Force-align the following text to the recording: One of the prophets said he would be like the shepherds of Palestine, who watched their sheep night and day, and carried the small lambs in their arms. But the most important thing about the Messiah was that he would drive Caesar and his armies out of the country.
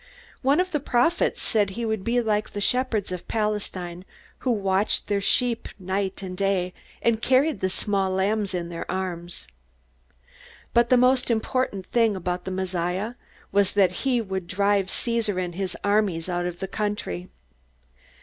One 0.41 0.59
of 0.59 0.71
the 0.71 0.79
prophets 0.79 1.43
said 1.43 1.69
he 1.69 1.85
would 1.85 2.03
be 2.03 2.21
like 2.21 2.49
the 2.53 2.59
shepherds 2.59 3.11
of 3.11 3.27
Palestine, 3.27 4.03
who 4.39 4.49
watched 4.49 5.05
their 5.05 5.21
sheep 5.21 5.69
night 5.77 6.23
and 6.23 6.35
day, 6.35 6.73
and 7.03 7.21
carried 7.21 7.59
the 7.59 7.69
small 7.69 8.09
lambs 8.09 8.55
in 8.55 8.69
their 8.69 8.89
arms. 8.89 9.45
But 10.73 10.89
the 10.89 10.97
most 10.97 11.29
important 11.29 11.85
thing 11.91 12.15
about 12.15 12.45
the 12.45 12.49
Messiah 12.49 13.13
was 13.51 13.73
that 13.73 13.91
he 14.01 14.19
would 14.21 14.47
drive 14.47 14.89
Caesar 14.89 15.37
and 15.37 15.53
his 15.53 15.77
armies 15.83 16.27
out 16.27 16.47
of 16.47 16.61
the 16.61 16.67
country. 16.67 17.29